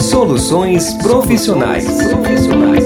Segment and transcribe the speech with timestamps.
[0.00, 1.84] Soluções profissionais.
[1.84, 2.84] Profissionais.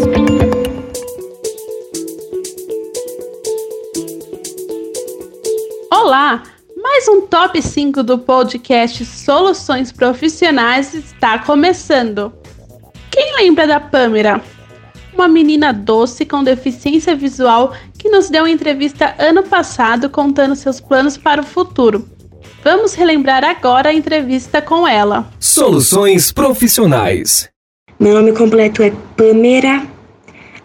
[5.93, 6.43] Olá!
[6.77, 12.33] Mais um top 5 do podcast Soluções Profissionais está começando.
[13.11, 14.43] Quem lembra da Pâmera?
[15.15, 20.81] Uma menina doce com deficiência visual que nos deu uma entrevista ano passado contando seus
[20.81, 22.18] planos para o futuro.
[22.63, 25.31] Vamos relembrar agora a entrevista com ela.
[25.39, 27.49] Soluções profissionais.
[28.01, 29.87] Meu nome completo é Pamela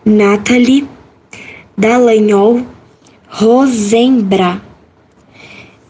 [0.03, 0.87] Nathalie
[1.77, 2.65] Dallagnol
[3.27, 4.61] Rosembra.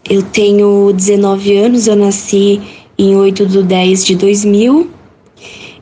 [0.10, 2.62] Eu tenho 19 anos, eu nasci
[2.98, 4.92] em 8 de 10 de 2000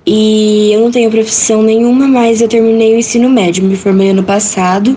[0.06, 4.24] e eu não tenho profissão nenhuma, mas eu terminei o ensino médio, me formei ano
[4.24, 4.96] passado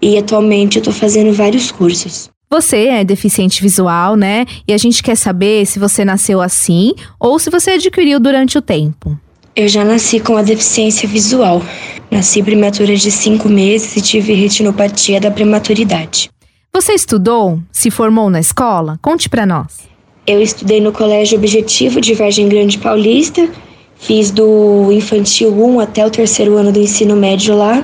[0.00, 2.31] e atualmente eu tô fazendo vários cursos.
[2.52, 4.44] Você é deficiente visual, né?
[4.68, 8.60] E a gente quer saber se você nasceu assim ou se você adquiriu durante o
[8.60, 9.18] tempo.
[9.56, 11.62] Eu já nasci com a deficiência visual.
[12.10, 16.28] Nasci prematura de cinco meses e tive retinopatia da prematuridade.
[16.74, 17.58] Você estudou?
[17.72, 18.98] Se formou na escola?
[19.00, 19.88] Conte para nós.
[20.26, 23.48] Eu estudei no Colégio Objetivo de Vargem Grande Paulista,
[23.96, 27.82] fiz do infantil 1 até o terceiro ano do ensino médio lá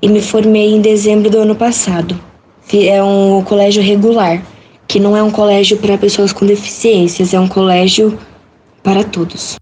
[0.00, 2.25] e me formei em dezembro do ano passado.
[2.72, 4.42] É um colégio regular,
[4.88, 8.18] que não é um colégio para pessoas com deficiências, é um colégio
[8.82, 9.56] para todos.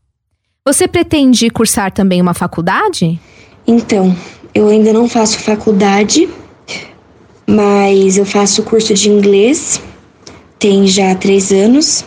[0.66, 3.20] Você pretende cursar também uma faculdade?
[3.66, 4.16] Então,
[4.54, 6.28] eu ainda não faço faculdade,
[7.46, 9.80] mas eu faço curso de inglês,
[10.58, 12.04] tem já três anos,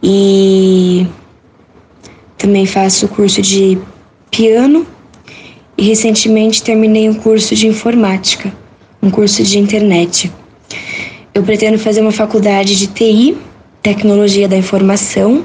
[0.00, 1.06] e
[2.38, 3.78] também faço curso de
[4.30, 4.86] piano,
[5.76, 8.52] e recentemente terminei um curso de informática,
[9.02, 10.32] um curso de internet.
[11.34, 13.36] Eu pretendo fazer uma faculdade de TI,
[13.82, 15.44] Tecnologia da Informação,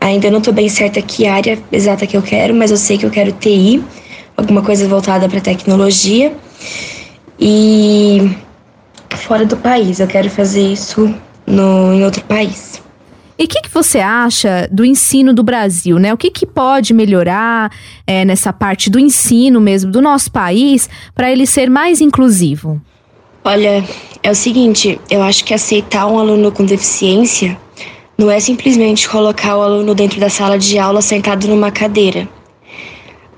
[0.00, 3.04] Ainda não estou bem certa que área exata que eu quero, mas eu sei que
[3.04, 3.84] eu quero TI,
[4.34, 6.34] alguma coisa voltada para tecnologia.
[7.38, 8.34] E
[9.10, 11.14] fora do país, eu quero fazer isso
[11.46, 12.82] no, em outro país.
[13.38, 16.12] E o que, que, você acha do ensino do Brasil, né?
[16.12, 17.70] O que, que pode melhorar
[18.06, 22.80] é, nessa parte do ensino mesmo do nosso país para ele ser mais inclusivo?
[23.42, 23.82] Olha,
[24.22, 27.58] é o seguinte, eu acho que aceitar um aluno com deficiência
[28.18, 32.28] não é simplesmente colocar o aluno dentro da sala de aula sentado numa cadeira.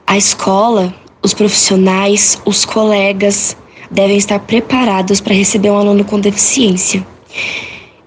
[0.04, 0.92] A escola,
[1.22, 3.56] os profissionais, os colegas
[3.92, 7.06] devem estar preparados para receber um aluno com deficiência.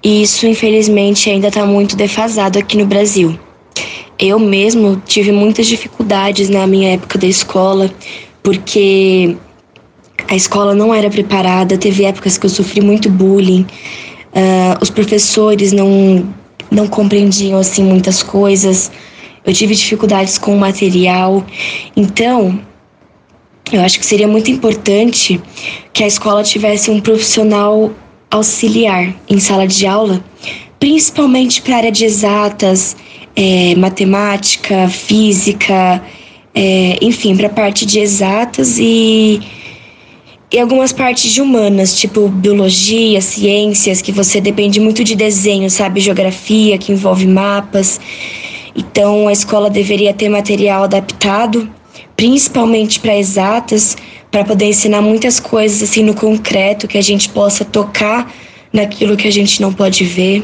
[0.03, 3.39] E isso, infelizmente, ainda está muito defasado aqui no Brasil.
[4.19, 7.89] Eu mesmo tive muitas dificuldades na minha época da escola,
[8.43, 9.37] porque
[10.27, 13.65] a escola não era preparada, teve épocas que eu sofri muito bullying,
[14.33, 16.33] uh, os professores não
[16.71, 18.91] não compreendiam assim muitas coisas.
[19.45, 21.45] Eu tive dificuldades com o material.
[21.95, 22.59] Então,
[23.71, 25.39] eu acho que seria muito importante
[25.93, 27.91] que a escola tivesse um profissional
[28.29, 30.23] auxiliar em sala de aula,
[30.79, 32.97] principalmente para a área de exatas,
[33.35, 36.01] é, matemática, física,
[36.53, 39.41] é, enfim, para a parte de exatas e
[40.51, 45.99] e algumas partes de humanas, tipo biologia, ciências, que você depende muito de desenho, sabe?
[45.99, 47.99] Geografia, que envolve mapas.
[48.75, 51.69] Então, a escola deveria ter material adaptado,
[52.15, 53.97] principalmente para exatas,
[54.29, 58.31] para poder ensinar muitas coisas assim no concreto, que a gente possa tocar
[58.71, 60.43] naquilo que a gente não pode ver.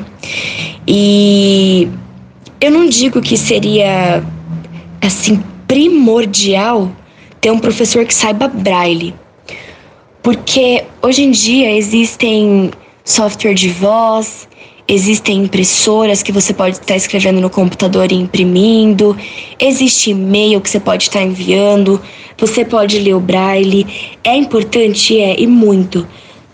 [0.87, 1.87] E
[2.59, 4.23] eu não digo que seria
[4.99, 6.91] assim primordial
[7.39, 9.13] ter um professor que saiba braille
[10.21, 12.71] porque hoje em dia existem
[13.03, 14.47] software de voz,
[14.87, 19.17] existem impressoras que você pode estar escrevendo no computador e imprimindo,
[19.59, 21.99] existe e-mail que você pode estar enviando,
[22.37, 23.85] você pode ler o braille.
[24.23, 26.07] É importante, é, e muito.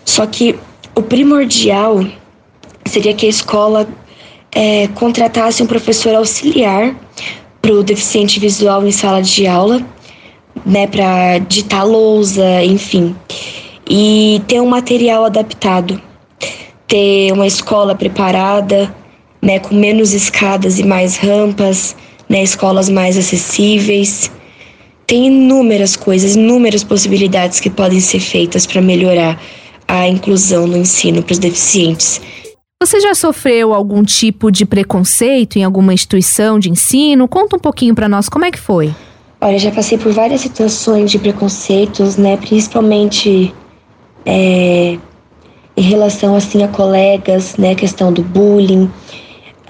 [0.05, 0.55] Só que
[0.95, 2.05] o primordial
[2.85, 3.87] seria que a escola
[4.53, 6.95] é, contratasse um professor auxiliar
[7.61, 9.85] para o deficiente visual em sala de aula
[10.65, 13.15] né, para ditar lousa, enfim.
[13.89, 16.01] E ter um material adaptado,
[16.87, 18.93] ter uma escola preparada,
[19.41, 21.95] né, com menos escadas e mais rampas,
[22.27, 24.31] né, escolas mais acessíveis.
[25.05, 29.39] Tem inúmeras coisas, inúmeras possibilidades que podem ser feitas para melhorar
[29.87, 32.19] a inclusão no ensino para os deficientes.
[32.83, 37.27] Você já sofreu algum tipo de preconceito em alguma instituição de ensino?
[37.27, 38.93] Conta um pouquinho para nós como é que foi.
[39.39, 42.37] Olha, já passei por várias situações de preconceitos, né?
[42.37, 43.53] Principalmente
[44.27, 44.97] é,
[45.77, 47.71] em relação assim a colegas, né?
[47.71, 48.91] A questão do bullying.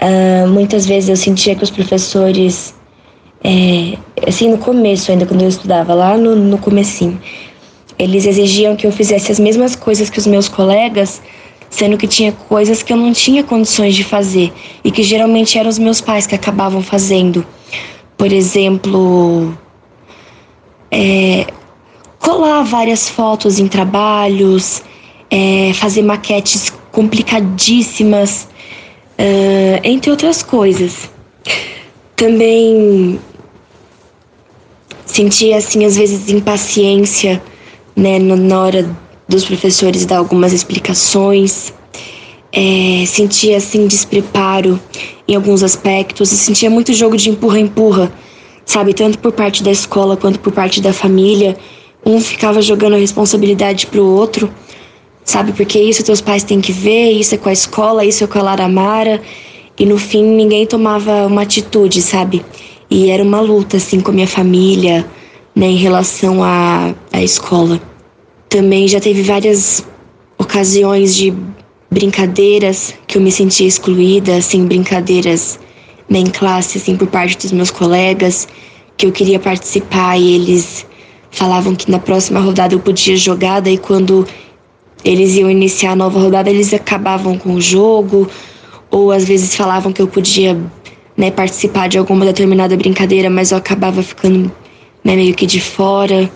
[0.00, 2.74] Uh, muitas vezes eu sentia que os professores,
[3.42, 3.96] é,
[4.26, 7.20] assim, no começo ainda, quando eu estudava, lá no, no comecinho,
[7.98, 11.22] eles exigiam que eu fizesse as mesmas coisas que os meus colegas,
[11.70, 14.52] sendo que tinha coisas que eu não tinha condições de fazer
[14.82, 17.46] e que geralmente eram os meus pais que acabavam fazendo.
[18.16, 19.56] Por exemplo,
[20.90, 21.46] é,
[22.18, 24.82] colar várias fotos em trabalhos,
[25.30, 28.48] é, fazer maquetes complicadíssimas,
[29.18, 31.10] uh, entre outras coisas.
[32.16, 33.20] Também
[35.04, 37.42] sentia, assim, às vezes impaciência,
[37.94, 38.96] né, na hora
[39.28, 41.72] dos professores dar algumas explicações.
[42.50, 44.80] É, sentia, assim, despreparo
[45.26, 48.10] em alguns aspectos e sentia muito jogo de empurra-empurra,
[48.64, 48.94] sabe?
[48.94, 51.56] Tanto por parte da escola quanto por parte da família.
[52.08, 54.50] Um ficava jogando a responsabilidade pro outro
[55.28, 55.52] sabe?
[55.52, 58.38] Porque isso teus pais têm que ver, isso é com a escola, isso é com
[58.38, 59.20] a Laramara.
[59.78, 62.42] E no fim ninguém tomava uma atitude, sabe?
[62.90, 65.06] E era uma luta, assim, com a minha família,
[65.54, 67.78] né, em relação à, à escola.
[68.48, 69.84] Também já teve várias
[70.38, 71.34] ocasiões de
[71.90, 75.60] brincadeiras que eu me sentia excluída, assim, brincadeiras
[76.08, 78.48] né, em classe, assim, por parte dos meus colegas,
[78.96, 80.86] que eu queria participar e eles
[81.30, 84.26] falavam que na próxima rodada eu podia jogar, daí quando
[85.04, 88.28] eles iam iniciar a nova rodada, eles acabavam com o jogo,
[88.90, 90.58] ou às vezes falavam que eu podia
[91.16, 94.50] né, participar de alguma determinada brincadeira, mas eu acabava ficando
[95.04, 96.30] né, meio que de fora.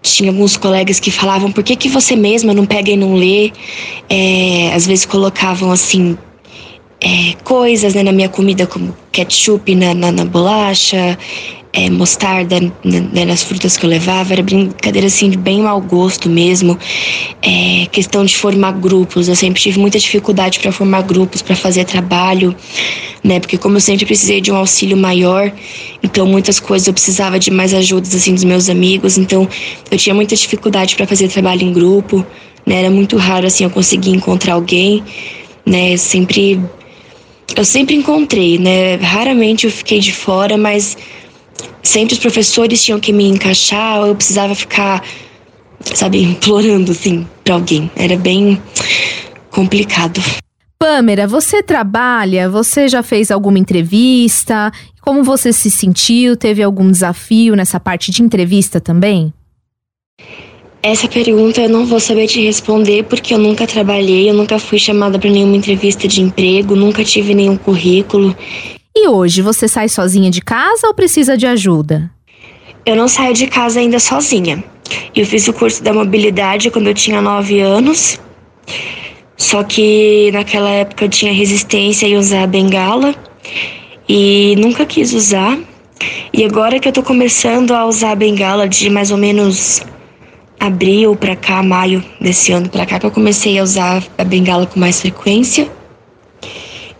[0.00, 3.52] Tinha alguns colegas que falavam, por que, que você mesma não pega e não lê?
[4.08, 6.16] É, às vezes colocavam assim
[7.00, 11.18] é, coisas né, na minha comida, como ketchup na, na, na bolacha,
[11.78, 16.28] é, mostarda né, nas frutas que eu levava, era brincadeira assim de bem mau gosto
[16.28, 16.76] mesmo.
[17.40, 21.84] É, questão de formar grupos, eu sempre tive muita dificuldade para formar grupos, para fazer
[21.84, 22.54] trabalho,
[23.22, 23.38] né?
[23.38, 25.52] Porque como eu sempre precisei de um auxílio maior,
[26.02, 29.48] então muitas coisas eu precisava de mais ajudas assim dos meus amigos, então
[29.88, 32.26] eu tinha muita dificuldade para fazer trabalho em grupo,
[32.66, 32.80] né?
[32.80, 35.04] Era muito raro assim eu conseguir encontrar alguém,
[35.64, 35.96] né?
[35.96, 36.60] Sempre
[37.56, 38.96] eu sempre encontrei, né?
[38.96, 40.96] Raramente eu fiquei de fora, mas
[41.82, 45.02] sempre os professores tinham que me encaixar, eu precisava ficar,
[45.94, 47.90] sabe, implorando assim para alguém.
[47.96, 48.60] Era bem
[49.50, 50.20] complicado.
[50.78, 52.48] Pâmera, você trabalha?
[52.48, 54.70] Você já fez alguma entrevista?
[55.00, 56.36] Como você se sentiu?
[56.36, 59.32] Teve algum desafio nessa parte de entrevista também?
[60.80, 64.78] Essa pergunta eu não vou saber te responder porque eu nunca trabalhei, eu nunca fui
[64.78, 68.36] chamada para nenhuma entrevista de emprego, nunca tive nenhum currículo.
[69.00, 72.10] E hoje, você sai sozinha de casa ou precisa de ajuda?
[72.84, 74.64] Eu não saio de casa ainda sozinha.
[75.14, 78.18] Eu fiz o curso da mobilidade quando eu tinha 9 anos.
[79.36, 83.14] Só que naquela época eu tinha resistência em usar a bengala
[84.08, 85.56] e nunca quis usar.
[86.32, 89.80] E agora que eu tô começando a usar a bengala de mais ou menos
[90.58, 94.66] abril para cá, maio desse ano para cá, que eu comecei a usar a bengala
[94.66, 95.70] com mais frequência.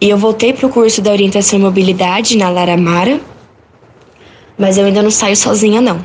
[0.01, 3.21] E eu voltei para o curso da orientação e mobilidade na Laramara,
[4.57, 6.05] mas eu ainda não saio sozinha, não.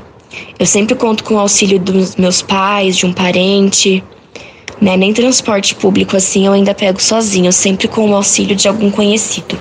[0.57, 4.03] Eu sempre conto com o auxílio dos meus pais, de um parente,
[4.81, 4.97] né?
[4.97, 9.57] Nem transporte público assim eu ainda pego sozinho, sempre com o auxílio de algum conhecido.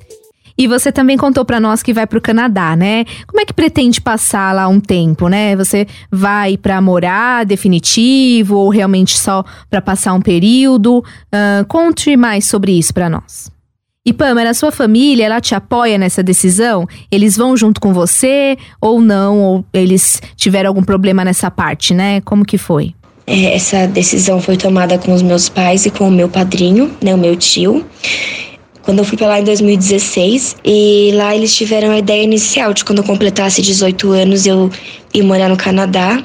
[0.57, 3.05] E você também contou para nós que vai para o Canadá, né?
[3.27, 5.57] Como é que pretende passar lá um tempo, né?
[5.57, 10.99] Você vai para morar definitivo ou realmente só para passar um período?
[10.99, 13.52] Uh, conte mais sobre isso para nós.
[14.05, 16.89] E Pamela, sua família, ela te apoia nessa decisão?
[17.09, 19.39] Eles vão junto com você ou não?
[19.39, 22.21] Ou eles tiveram algum problema nessa parte, né?
[22.23, 22.97] Como que foi?
[23.29, 27.15] É, essa decisão foi tomada com os meus pais e com o meu padrinho, né,
[27.15, 27.87] o meu tio.
[28.83, 32.85] Quando eu fui para lá em 2016 e lá eles tiveram a ideia inicial de
[32.85, 34.69] quando eu completasse 18 anos eu
[35.15, 36.21] ir morar no Canadá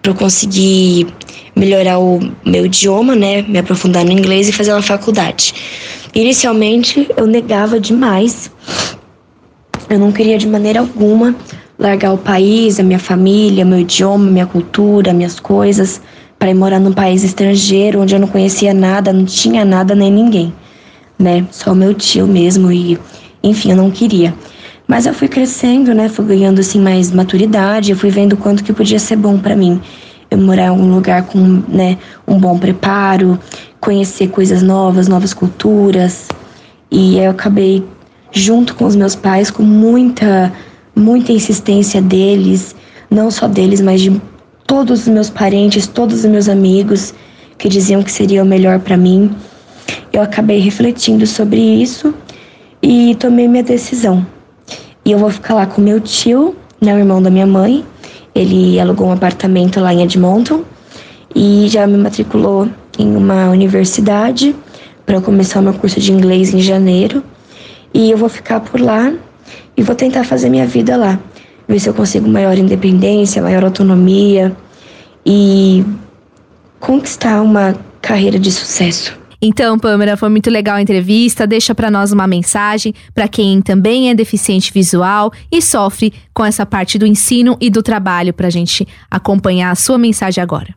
[0.00, 1.06] para eu conseguir
[1.54, 5.52] melhorar o meu idioma, né, me aprofundar no inglês e fazer uma faculdade.
[6.18, 8.50] Inicialmente eu negava demais.
[9.88, 11.32] Eu não queria de maneira alguma
[11.78, 16.00] largar o país, a minha família, meu idioma, minha cultura, minhas coisas,
[16.36, 20.10] para ir morar num país estrangeiro onde eu não conhecia nada, não tinha nada nem
[20.10, 20.52] ninguém,
[21.16, 21.46] né?
[21.52, 22.98] Só meu tio mesmo e,
[23.40, 24.34] enfim, eu não queria.
[24.88, 26.08] Mas eu fui crescendo, né?
[26.08, 29.80] Fui ganhando assim mais maturidade, eu fui vendo quanto que podia ser bom para mim.
[30.28, 31.96] Eu morar em um lugar com, né,
[32.26, 33.38] um bom preparo,
[33.80, 36.28] conhecer coisas novas, novas culturas.
[36.90, 37.84] E eu acabei
[38.32, 40.52] junto com os meus pais com muita
[40.94, 42.74] muita insistência deles,
[43.08, 44.20] não só deles, mas de
[44.66, 47.14] todos os meus parentes, todos os meus amigos
[47.56, 49.30] que diziam que seria o melhor para mim.
[50.12, 52.12] Eu acabei refletindo sobre isso
[52.82, 54.26] e tomei minha decisão.
[55.04, 57.84] E eu vou ficar lá com meu tio, né, o irmão da minha mãe.
[58.34, 60.64] Ele alugou um apartamento lá em Edmonton
[61.34, 62.68] e já me matriculou
[62.98, 64.54] em uma universidade
[65.06, 67.22] para começar o meu curso de inglês em janeiro.
[67.94, 69.12] E eu vou ficar por lá
[69.76, 71.18] e vou tentar fazer minha vida lá.
[71.66, 74.54] Ver se eu consigo maior independência, maior autonomia
[75.24, 75.84] e
[76.80, 79.16] conquistar uma carreira de sucesso.
[79.40, 81.46] Então, Pâmela, foi muito legal a entrevista.
[81.46, 86.66] Deixa para nós uma mensagem para quem também é deficiente visual e sofre com essa
[86.66, 90.74] parte do ensino e do trabalho para a gente acompanhar a sua mensagem agora.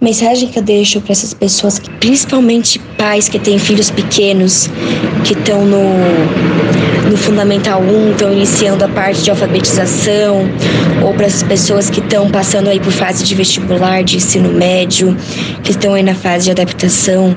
[0.00, 4.70] Mensagem que eu deixo para essas pessoas, principalmente pais que têm filhos pequenos,
[5.24, 5.82] que estão no,
[7.10, 10.48] no Fundamental 1, estão iniciando a parte de alfabetização,
[11.04, 15.16] ou para essas pessoas que estão passando aí por fase de vestibular, de ensino médio,
[15.64, 17.36] que estão aí na fase de adaptação.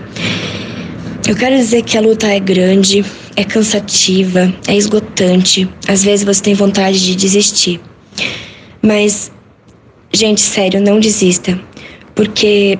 [1.27, 3.03] Eu quero dizer que a luta é grande,
[3.35, 5.67] é cansativa, é esgotante.
[5.87, 7.81] Às vezes você tem vontade de desistir.
[8.83, 9.31] Mas,
[10.13, 11.59] gente, sério, não desista.
[12.15, 12.77] Porque,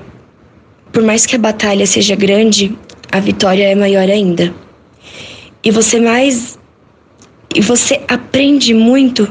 [0.92, 2.76] por mais que a batalha seja grande,
[3.10, 4.54] a vitória é maior ainda.
[5.64, 6.58] E você mais.
[7.54, 9.30] E você aprende muito,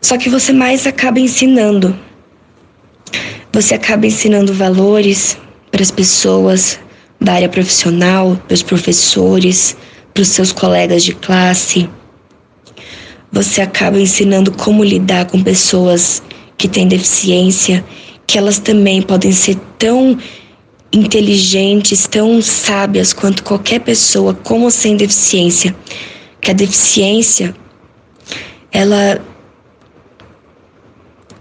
[0.00, 1.98] só que você mais acaba ensinando.
[3.52, 5.36] Você acaba ensinando valores
[5.70, 6.78] para as pessoas,
[7.20, 9.76] da área profissional, para os professores,
[10.12, 11.88] para os seus colegas de classe.
[13.30, 16.22] Você acaba ensinando como lidar com pessoas
[16.58, 17.84] que têm deficiência,
[18.32, 20.18] que elas também podem ser tão
[20.90, 25.76] inteligentes, tão sábias quanto qualquer pessoa, como sem deficiência.
[26.40, 27.54] Que a deficiência,
[28.72, 29.20] ela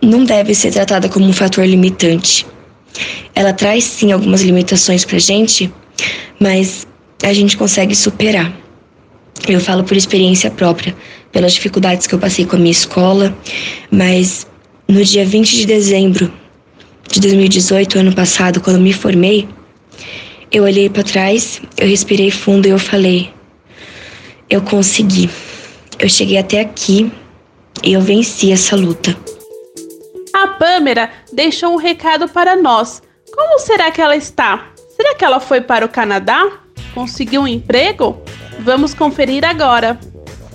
[0.01, 2.45] não deve ser tratada como um fator limitante
[3.33, 5.71] ela traz sim algumas limitações pra gente,
[6.37, 6.85] mas
[7.23, 8.53] a gente consegue superar.
[9.47, 10.93] Eu falo por experiência própria,
[11.31, 13.33] pelas dificuldades que eu passei com a minha escola,
[13.89, 14.45] mas
[14.89, 16.40] no dia 20 de dezembro
[17.11, 19.47] de 2018, ano passado, quando me formei,
[20.51, 23.33] eu olhei para trás, eu respirei fundo e eu falei:
[24.49, 25.29] eu consegui.
[25.99, 27.11] Eu cheguei até aqui
[27.83, 29.15] e eu venci essa luta.
[30.33, 33.01] A Pâmera deixou um recado para nós
[33.33, 34.67] como será que ela está?
[34.95, 36.59] Será que ela foi para o Canadá?
[36.93, 38.21] Conseguiu um emprego?
[38.59, 39.97] Vamos conferir agora.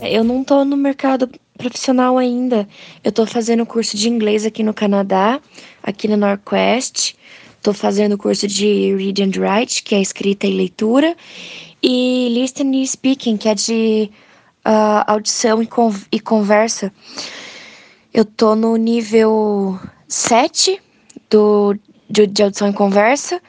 [0.02, 2.68] Eu não estou no mercado profissional ainda.
[3.02, 5.40] Eu estou fazendo curso de inglês aqui no Canadá,
[5.82, 7.14] aqui no Northwest.
[7.56, 11.16] Estou fazendo curso de Read and Write, que é escrita e leitura,
[11.82, 14.10] e Listening e Speaking, que é de
[14.64, 16.92] uh, audição e, con e conversa.
[18.14, 20.80] Eu estou no nível 7
[21.28, 21.76] do
[22.08, 23.40] de, de audição e conversa.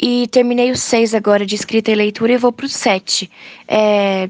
[0.00, 3.30] E terminei o 6 agora de escrita e leitura e vou pro 7.
[3.68, 4.28] É,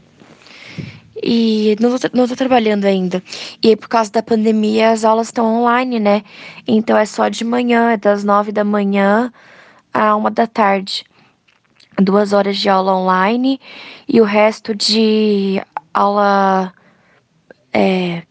[1.24, 3.22] e não tô, não tô trabalhando ainda.
[3.62, 6.22] E aí, por causa da pandemia, as aulas estão online, né?
[6.66, 9.32] Então é só de manhã, é das 9 da manhã
[9.92, 11.04] a uma da tarde.
[11.98, 13.60] Duas horas de aula online
[14.06, 15.62] e o resto de
[15.94, 16.74] aula
[17.72, 18.22] é,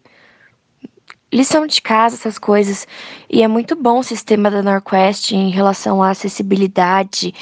[1.33, 2.87] lição de casa, essas coisas.
[3.29, 7.33] E é muito bom o sistema da Norquest em relação à acessibilidade.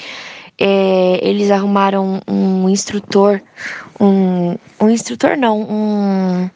[0.58, 3.42] É, eles arrumaram um instrutor,
[4.00, 6.50] um, um instrutor não, um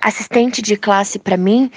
[0.00, 1.70] assistente de classe para mim,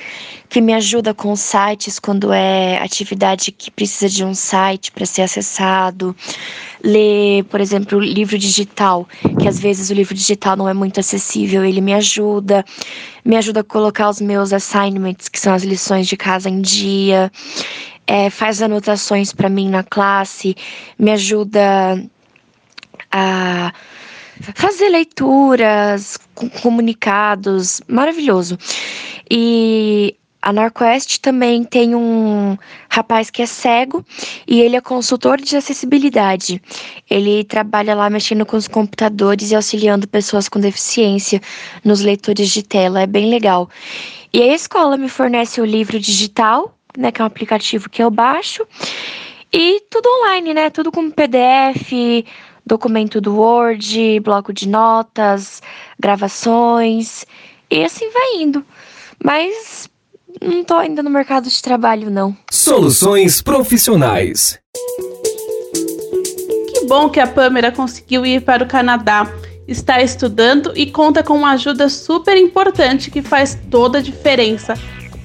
[0.48, 5.24] que me ajuda com sites quando é atividade que precisa de um site para ser
[5.24, 6.16] acessado.
[6.84, 9.08] Ler, por exemplo, livro digital,
[9.40, 12.64] que às vezes o livro digital não é muito acessível, ele me ajuda,
[13.24, 17.32] me ajuda a colocar os meus assignments, que são as lições de casa em dia,
[18.08, 20.56] é, faz anotações para mim na classe,
[20.98, 22.04] me ajuda
[23.12, 23.74] a
[24.56, 26.18] fazer leituras,
[26.62, 28.58] comunicados, maravilhoso.
[29.30, 32.58] E a Norquest também tem um
[32.90, 34.06] rapaz que é cego
[34.46, 36.62] e ele é consultor de acessibilidade.
[37.10, 41.40] Ele trabalha lá mexendo com os computadores e auxiliando pessoas com deficiência
[41.84, 43.02] nos leitores de tela.
[43.02, 43.70] É bem legal.
[44.34, 48.10] E a escola me fornece o livro digital, né, que é um aplicativo que eu
[48.10, 48.66] baixo,
[49.52, 50.70] e tudo online, né?
[50.72, 51.92] Tudo com PDF,
[52.66, 55.62] documento do Word, bloco de notas,
[56.00, 57.26] gravações,
[57.70, 58.66] e assim vai indo.
[59.24, 59.90] Mas
[60.42, 62.36] não tô ainda no mercado de trabalho, não.
[62.52, 64.60] Soluções profissionais.
[66.74, 69.32] Que bom que a Pamela conseguiu ir para o Canadá.
[69.68, 74.74] Está estudando e conta com uma ajuda super importante que faz toda a diferença.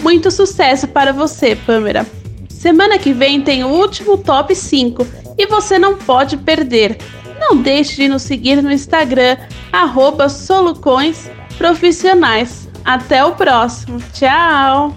[0.09, 2.07] Muito sucesso para você, Pâmera.
[2.49, 6.97] Semana que vem tem o último top 5 e você não pode perder.
[7.38, 9.37] Não deixe de nos seguir no Instagram,
[9.71, 12.71] arroba Solucões Profissionais.
[12.87, 14.00] Até o próximo.
[14.15, 14.97] Tchau!